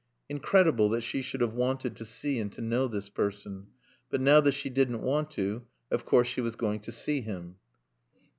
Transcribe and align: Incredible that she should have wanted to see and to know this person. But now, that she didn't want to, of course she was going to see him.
Incredible 0.29 0.89
that 0.89 1.01
she 1.03 1.21
should 1.21 1.41
have 1.41 1.53
wanted 1.53 1.95
to 1.95 2.05
see 2.05 2.39
and 2.39 2.51
to 2.53 2.61
know 2.63 2.87
this 2.87 3.07
person. 3.07 3.67
But 4.09 4.19
now, 4.19 4.41
that 4.41 4.53
she 4.53 4.71
didn't 4.71 5.03
want 5.03 5.29
to, 5.37 5.67
of 5.91 6.05
course 6.07 6.27
she 6.27 6.41
was 6.41 6.55
going 6.55 6.79
to 6.79 6.91
see 6.91 7.21
him. 7.21 7.57